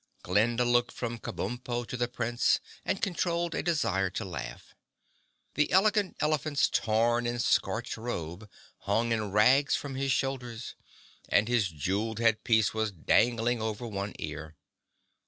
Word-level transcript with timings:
Glinda 0.23 0.65
looked 0.65 0.91
from 0.91 1.19
Kabumpo 1.19 1.85
to 1.87 1.95
the 1.95 2.07
Prince 2.07 2.59
and 2.83 3.03
controlled 3.03 3.53
a 3.53 3.61
desire 3.61 4.09
to 4.09 4.25
laugh. 4.25 4.73
The 5.53 5.71
Elegant 5.71 6.17
Elephant's 6.19 6.67
torn 6.69 7.27
and 7.27 7.39
scorched 7.39 7.97
robe 7.97 8.49
hung 8.79 9.11
in 9.11 9.29
rags 9.29 9.75
from 9.75 9.93
his 9.93 10.11
shoulders 10.11 10.73
and 11.29 11.47
his 11.47 11.69
jeweled 11.69 12.17
headpiece 12.17 12.73
was 12.73 12.91
dangling 12.91 13.61
over 13.61 13.85
one 13.85 14.15
ear. 14.17 14.55